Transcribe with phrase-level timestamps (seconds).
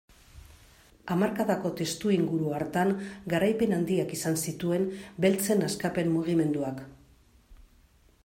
[1.15, 2.93] Hamarkadako testuinguru hartan
[3.33, 4.87] garaipen handiak izan zituen
[5.27, 6.81] beltzen askapen mugimenduak.